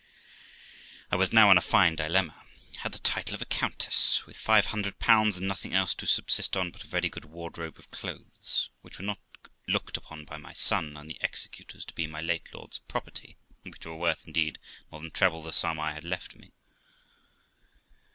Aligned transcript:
I 1.11 1.15
was 1.15 1.31
now 1.31 1.51
in 1.51 1.59
a 1.59 1.61
fine 1.61 1.95
dilemma; 1.95 2.41
had 2.77 2.91
the 2.91 2.97
title 2.97 3.35
of 3.35 3.41
a 3.43 3.45
countess, 3.45 4.25
with 4.25 4.35
500, 4.35 4.95
and 5.05 5.41
nothing 5.41 5.75
else 5.75 5.93
to 5.93 6.07
subsist 6.07 6.57
on 6.57 6.71
but 6.71 6.83
a 6.83 6.87
very 6.87 7.07
good 7.07 7.25
wardrobe 7.25 7.77
of 7.77 7.91
clothes, 7.91 8.71
which 8.81 8.97
were 8.97 9.05
not 9.05 9.19
looked 9.67 9.97
upon 9.97 10.25
by 10.25 10.37
my 10.37 10.53
son 10.53 10.97
and 10.97 11.07
the 11.07 11.19
executors 11.21 11.85
to 11.85 11.93
be 11.93 12.07
my 12.07 12.19
late 12.19 12.51
lord's 12.51 12.79
property, 12.87 13.37
and 13.63 13.75
which 13.75 13.85
were 13.85 13.95
worth, 13.95 14.25
indeed, 14.25 14.57
more 14.91 14.99
than 15.01 15.11
treble 15.11 15.43
the 15.43 15.53
sum 15.53 15.79
I 15.79 15.93
had 15.93 16.03
left 16.03 16.35
me. 16.35 16.51